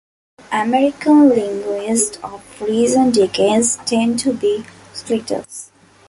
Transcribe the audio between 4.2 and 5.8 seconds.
be splitters.